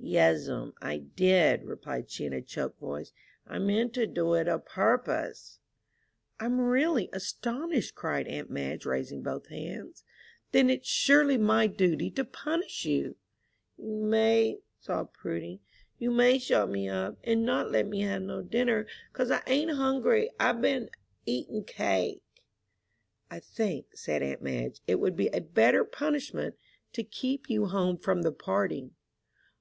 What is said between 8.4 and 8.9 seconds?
Madge,